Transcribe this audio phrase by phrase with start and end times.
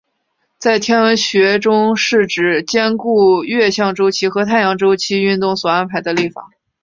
[0.57, 6.49] 在天文学中是指兼顾月相周期和太阳周期运动所安排的历法。